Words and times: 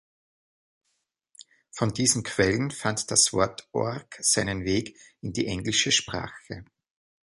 Von 1.69 1.93
diesen 1.93 2.23
Quellen 2.23 2.71
fand 2.71 3.11
das 3.11 3.33
Wort 3.33 3.69
"Orc" 3.71 4.17
seinen 4.19 4.65
Weg 4.65 4.97
in 5.21 5.31
die 5.31 5.45
englische 5.45 5.91
Sprache. 5.91 6.65